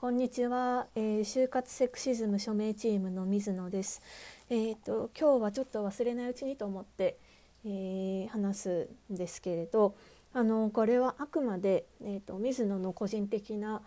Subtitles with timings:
[0.00, 4.00] こんにちは、えー、就活セクシズム署名チームの水野です。
[4.48, 7.18] えっ、ー、と今日はちょっと忘れないうちにと思って、
[7.66, 9.94] えー、話すんですけれど、
[10.32, 13.82] あのこれはあくまでえっ、と水野の個人的な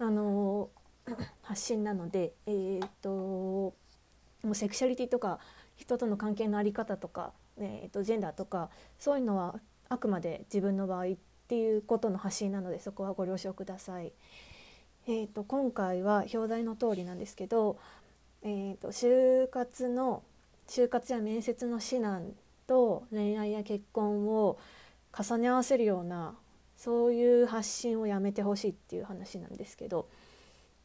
[0.00, 0.68] あの
[1.42, 3.74] 発信なので、えっ、とも
[4.42, 5.38] うセクシャリティとか
[5.76, 8.68] 人との関係の在り方とか、えっとジェンダーとか
[8.98, 11.14] そういうのはあくまで自分の場合っ
[11.46, 14.10] ていうことの発信なのでそこはご了承ください。
[15.08, 17.76] えーと、今回は表題の通りなんですけど、
[18.42, 20.22] えーと、就活の
[20.68, 22.32] 就活や面接の指南
[22.68, 24.58] と恋愛や結婚を
[25.12, 26.36] 重ね合わせるような
[26.76, 30.06] そういう発信をやめてほしいっていう話なんですけど、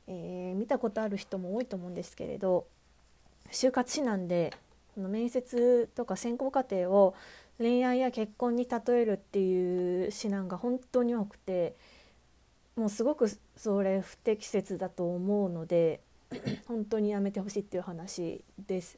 [0.07, 2.65] えー、見たことある人も多いと思うんですけれど
[3.51, 4.51] 就活指南で
[4.95, 7.13] 面接とか選考過程を
[7.59, 11.75] 恋愛や結婚に例えるっていう指南が本当に多くて。
[12.77, 15.99] もうすごくそれ不適切だと思うので
[16.67, 18.97] 本当にやめてほしいっていう話です。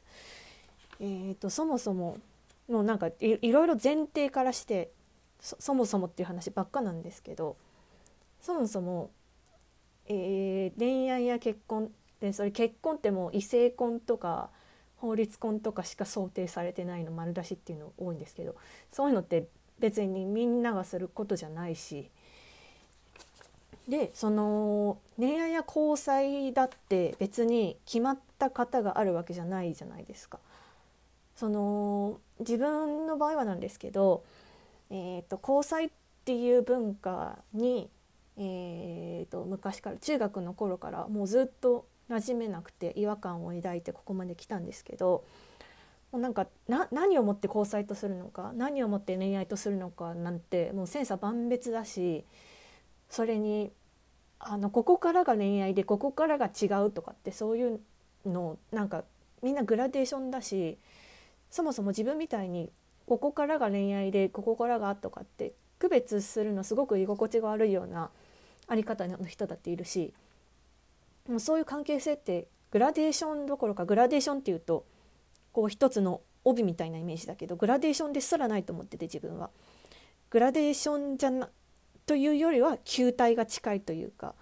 [1.00, 2.18] えーと、そもそも
[2.68, 4.90] もうなんかいろいろ前提からして
[5.40, 7.56] そもそもっていう話ばっかなんですけど
[8.42, 9.10] そもそも、
[10.06, 11.90] えー、恋愛や結婚
[12.20, 14.50] でそれ結婚ってもう異性婚とか
[14.98, 18.54] 法律婚とかしか想定されてないの丸出しっていうの多いんですけど
[18.92, 22.10] そういうのって別にみんながすることじゃないし
[23.90, 30.38] でその恋愛や交際だって別に決まった方があるわけじゃないじゃないですか。
[31.34, 34.24] その自分の場合はなんですけど、
[34.90, 35.90] えーと、交際っ
[36.24, 37.90] ていう文化に、
[38.36, 45.24] えーと、昔から中学の頃からもうずっと馴染めなくて違和感を抱いてここまで来たんですけど
[46.12, 46.46] もうなんか
[46.90, 52.24] 何をもって交際とするのか何をもって恋愛とするのかなんてもう千差万別だし
[53.08, 53.72] それに
[54.40, 57.80] あのここからが恋愛でここからが違うとかってそういう
[58.24, 59.04] のなんか
[59.42, 60.78] みんなグラデーションだし
[61.50, 62.70] そもそも自分みたいに
[63.06, 68.10] ここからが恋愛でここからがとかって区別するのすごく居心地が悪いような
[68.66, 70.14] あり方の人だっているし
[71.28, 74.86] もうそういう関係性ってグラデーションどころかグラデーションっていうと
[75.52, 79.50] こう一つの帯みたいなイメージだけどグラデーションですらないと思ってて自分は。
[80.30, 81.48] グラデーションじゃな
[82.10, 84.34] というよりは球体が近いというか、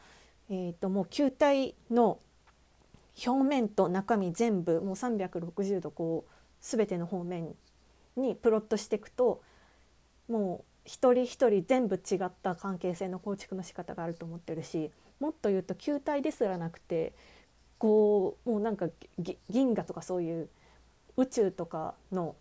[0.49, 2.19] えー、ともう球体の
[3.27, 7.55] 表面と中身全部もう360度こう全ての方面
[8.17, 9.43] にプロットしていくと
[10.31, 14.91] もう一人一人全部違った関係性の構築の仕方があると思ってるし
[15.21, 17.13] もっと言うと球体ですらなくて
[17.77, 18.89] こうもうなんか
[19.51, 20.49] 銀河とかそういう
[21.19, 22.35] 宇宙とかの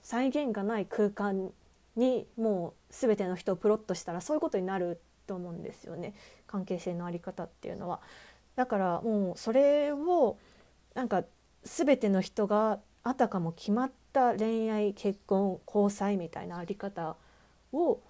[0.00, 1.52] 再現がない空間
[1.96, 6.14] にもう全ての人をプロットしたらそういうことになると思うんですよね
[6.46, 8.00] 関係性の在り方っていうのは。
[8.56, 10.38] だからもうそれを
[10.94, 11.24] なんか
[11.64, 17.16] 全ての人があたかも決まった恋愛結婚交際みたいな在り方
[17.72, 18.00] を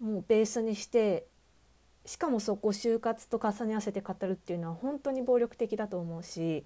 [0.00, 1.26] もうベースにして
[2.06, 6.64] しかもそこ就活と重ね合わせて語るっていうのは本当に暴力的だと思うし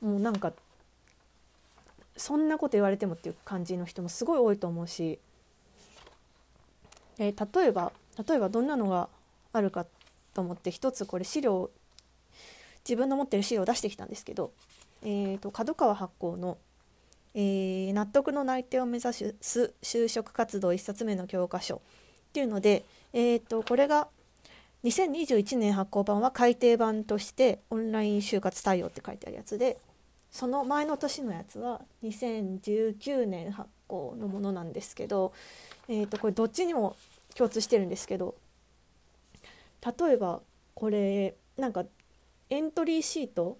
[0.00, 0.52] もうなんか
[2.16, 5.18] そんなこと言われてもっていう感じの人もすごい多いと思うし
[7.20, 7.92] えー、例えば
[8.26, 9.08] 例えばどんなのが
[9.52, 9.86] あるか
[10.34, 11.70] と思って一つこれ資料
[12.88, 14.52] 自分の持ってる資料を出してきたんですけど、
[15.02, 16.56] えーと、角川発行の、
[17.34, 19.34] えー、納得の内定を目指す
[19.82, 21.78] 就職活動1冊目の教科書っ
[22.32, 24.08] ていうので、えーと、これが
[24.84, 29.76] 2021年発行版は改訂版としてオンライン就活対応って書いてあるやつで
[30.30, 35.32] その前の年のやつは2019年発行のものなんですけど、
[35.88, 36.96] えー、とこれどっちにも
[37.34, 38.34] 共通してるんですけど
[39.84, 40.40] 例えば
[40.74, 41.84] これなんか
[42.48, 43.58] エントリーシート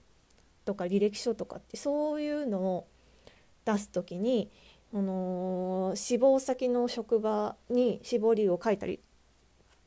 [0.64, 2.86] とか履歴書とかってそういうのを
[3.64, 4.50] 出す時に、
[4.94, 8.98] あのー、志望先の職場に志望理由を書いたりっ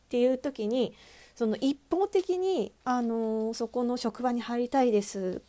[0.09, 0.93] ていう時に
[1.35, 5.41] その一方的に、あのー、そこの職場に入りたいです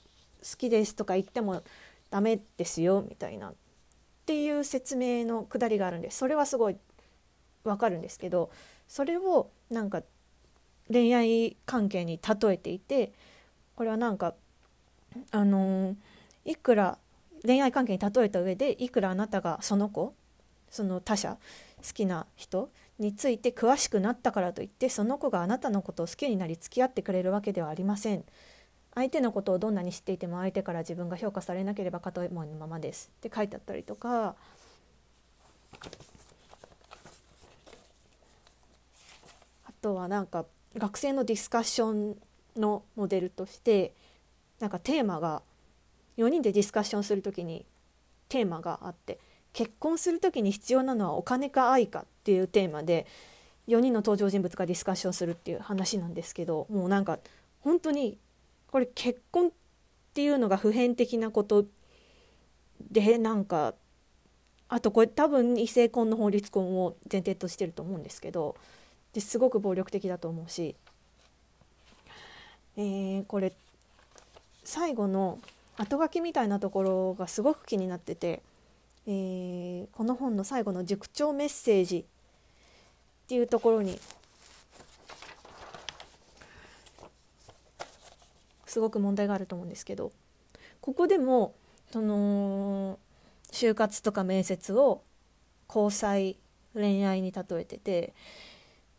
[0.57, 1.63] きですとか言っても
[2.11, 3.55] ダメですよみたいなっ
[4.27, 6.77] ていう説明のくだりがあるんですそれはすごい
[7.65, 8.51] わかるんですけど
[8.89, 10.03] それをなんか
[10.91, 13.13] 恋愛関係に例えていて
[13.75, 14.35] これはなんか
[15.31, 15.97] あのー、
[16.45, 16.99] いくら
[17.45, 20.15] 恋愛関係に例えた上でいくらあなたがその子
[20.71, 21.37] その他者
[21.87, 28.25] 好きな人について詳しくなったからといってその子があなたのことを好きになり付き合ってくれるわけではありません。
[28.95, 33.11] 相手のことをどんなに知っていても相手から自分が評価されなければ片思いのままです。
[33.19, 34.37] って書いてあったりとか。
[39.67, 40.47] あとはなんか
[40.77, 42.17] 学生のディスカッション
[42.57, 43.93] のモデルとして
[44.61, 45.43] なんかテーマが
[46.17, 47.67] 4人でディスカッションする時に
[48.29, 49.19] テーマがあって
[49.53, 53.07] 結婚する時に必要なのはお金か愛かっていうテーマで
[53.69, 57.19] 4人の登場人物がディスカッションするっていう話なんですけどもうなんか
[57.61, 58.19] 本当に
[58.75, 59.51] これ結婚っ
[60.15, 61.65] ていうのが普遍的なこと
[62.91, 63.75] でなんか
[64.69, 68.57] あとこれ多分異性婚の法律婚を前提としてると思うんですけど
[69.13, 70.75] ですごく暴力的だと思うし、
[72.77, 73.53] えー、これ
[74.65, 75.39] 最後の
[75.77, 78.43] 後書きみたいなところがすごく気になってて、
[79.07, 82.05] えー、この本の最後の塾長メッセージっ
[83.29, 84.01] ていうところに
[88.75, 90.11] すごく問題があると思うんですけど
[90.81, 91.55] ここでも
[91.93, 92.99] その
[93.53, 95.03] 就活とか面接を
[95.69, 96.37] 交際
[96.75, 98.15] 恋愛に例えてて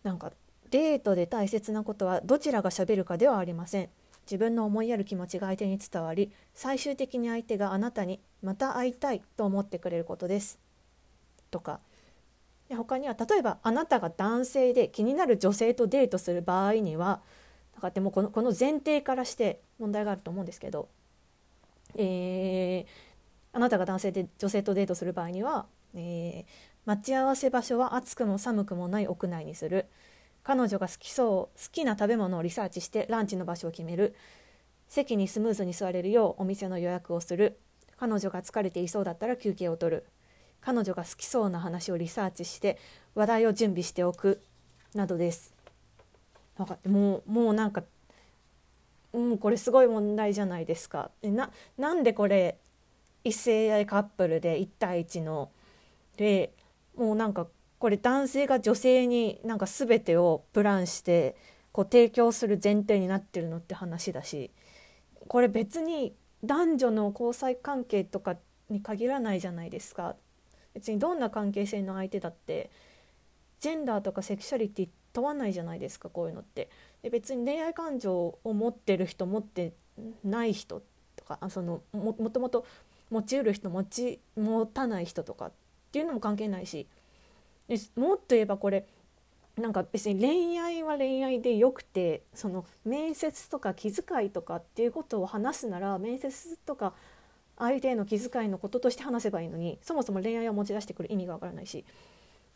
[0.04, 0.32] なんか
[0.72, 3.90] デートで大切なことはどちらがしゃべるかではありません。
[4.26, 10.58] 自分の思いやる気持ちが相手に伝わり最終的に相手があなたにまた会いたいと思ってくれることです。
[11.52, 11.82] とか。
[12.70, 17.22] で他には例えばあなたが男性で気になる女性とデートする場合には
[17.76, 20.88] だからでもこのこの前提からして問題があると思うんですけど、
[21.96, 22.86] えー、
[23.54, 26.52] あなたが男性で女性とデートする場合には、えー、
[26.86, 29.88] 待ち合わせ場所は暑くも寒くもない屋内にする。
[30.44, 34.16] 彼女が好きそう好きな食べ物をリサーチしてランチの場所を決める。
[34.88, 37.60] 席にスムーズに座れるようお店の予約をする。
[37.98, 40.06] 彼女が疲れていそうだったら休憩を取る。
[40.62, 42.78] 彼女が好きそうな話をリサーチして
[43.16, 44.42] 話題を準備しておく。
[44.94, 45.55] などです。
[46.58, 47.84] なんかもうもうなんか、
[49.14, 51.12] うん、これすごい問題じゃないですか。
[51.22, 52.58] ななんでこれ
[53.24, 55.50] 異性愛カップルで1対1の
[56.18, 56.54] で
[56.96, 57.48] もうなんか
[57.80, 61.36] これ男性が女性になんか全てをプランして
[61.72, 64.52] こう提供する前提になってるのって話だし
[65.28, 68.38] これ別に男女の交際関係とか
[68.70, 70.16] に限らないじゃないですか
[70.74, 72.70] 別にどんな関係性の相手だって
[73.60, 76.70] ジェンダーとかセクシャリティって問わないじゃないですかこういうのって。
[77.02, 79.74] で別に恋愛感情を持ってる人持って
[80.24, 80.82] ない人
[81.16, 82.66] とかあそのもともと
[83.10, 85.52] 持ちうる人持ち持たない人とかっ
[85.92, 86.88] ていうのも関係ないし
[87.68, 88.88] でもっと言えばこれ
[89.56, 96.94] なんか別に恋愛は恋愛でよくてその面接とか気遣いとかっていうことを話すなら面接とか
[97.58, 101.86] 相手への気遣いのこととして話せばいいのにそもそも恋愛を持ち出してくる意味がわからないし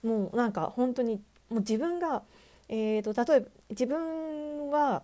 [0.03, 2.23] もうなんか本当にもう自分が、
[2.69, 5.03] えーと、例えば自分は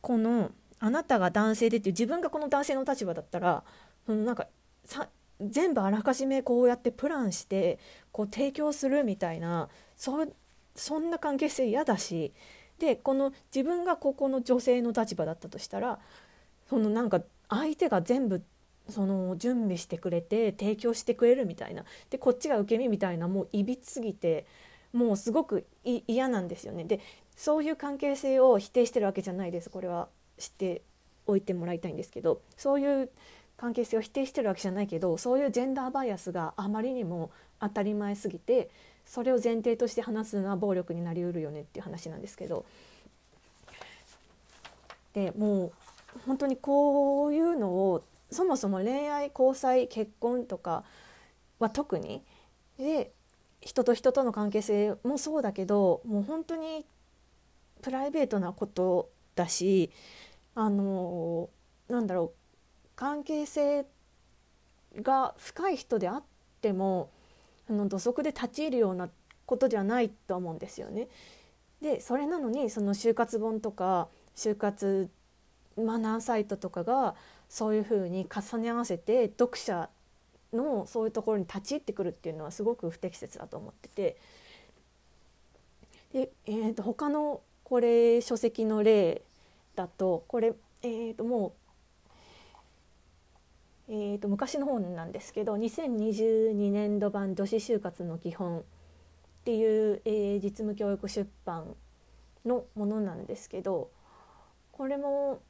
[0.00, 3.62] このあなたが男性でっていう自分がこの男性の立場だったら
[4.06, 4.46] そのなんか
[4.84, 5.08] さ
[5.40, 7.78] 全部あらかじめこうやってプランして
[8.12, 10.26] こう提供するみたいなそ
[10.74, 12.32] そんな関係性嫌だし
[12.78, 15.98] でこの自分がここの女性の立場だったとしたら
[16.68, 18.42] そのなんか相手が全部
[18.88, 24.46] その準備してくれて提供してくれるみたいなでこっちが受け身みたいなもういびつすぎて
[24.92, 26.84] もうすごく嫌なんですよね。
[26.84, 27.00] で
[27.36, 29.70] そういう関係性を否定してるわけじゃないです。
[29.70, 30.82] これは知って
[31.26, 32.40] おいてもらいたいんですけど。
[32.56, 33.10] そういう
[33.56, 37.30] 関係性を否定してるわけじゃないけどそういうジェンダーバイアスがあまりにも
[37.60, 38.68] 当たり前すぎて
[39.06, 42.64] それを前提として話すのは暴力になりうるよねっていう話なんですけど。
[45.14, 45.72] でもう
[46.26, 50.84] 本当にこういうのをそもそも恋愛交際結婚とか
[51.58, 52.22] は特に
[52.76, 53.12] で
[53.60, 56.84] 人と人との関係性もそうだけどもう本当に
[57.82, 59.90] プライベートなことだし
[60.54, 61.48] あの
[61.88, 63.86] なんだろう関係性
[65.02, 66.22] が深い人であっ
[66.60, 67.10] ても
[67.68, 69.08] あの土足で立ち入るような
[69.44, 71.08] ことじゃないと思うんですよね。
[71.80, 75.10] でそれなのにその就活本とか就活
[75.76, 77.14] マナーサイトとかが
[77.48, 79.90] そういうふうに重ね合わせて読者
[80.56, 84.16] のそういうところに立ち入ってくるっていうのはすごく不適切だと思ってて。
[86.12, 89.22] で、えー、と他のこれ書籍の例
[89.74, 91.52] だとこれ、えー、とも
[93.88, 98.62] う、えー、と昔の本なんですけど2022年度版女子就活の基本っ
[99.44, 101.74] ていう、えー、実務教育出版
[102.44, 103.90] のものなんですけど
[104.72, 105.40] これも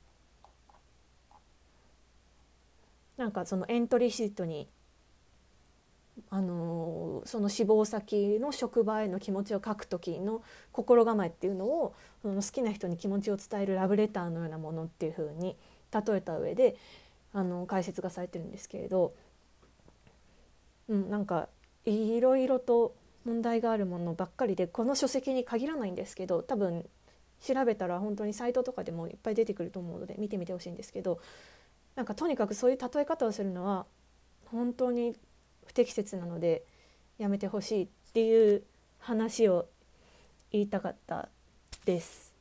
[3.17, 4.69] なんかそのエントリーシートに
[6.31, 10.43] あのその志望先の職場への気持ちを書く時の
[10.73, 15.57] 心構えっていうのをその好きな人に気持ちを伝えるラブレターのようなものっていうふうに
[15.93, 16.77] 例えた上で
[17.33, 19.15] あの解説がされてるんですけれど、
[20.89, 21.49] うん、なんか
[21.85, 22.95] いろいろと
[23.25, 26.87] 問題があるものばっかりでこの書籍に限らないんですけど多分
[27.41, 31.21] 調べたら本当にサイトとかでもいっぱい出てくると思うので見てみてほしいんですけど
[31.95, 33.87] なんかとにかくそういう例え方をするのは
[34.47, 35.15] 本当に
[35.67, 36.65] 不適切なので
[37.19, 38.63] やめてほしいっていう
[38.99, 39.67] 話を
[40.53, 41.29] 言いたかった
[41.85, 42.35] です。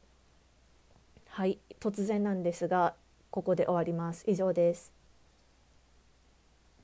[1.28, 2.96] はい突然なんですが
[3.30, 4.24] ここで終わります。
[4.28, 4.95] 以上です。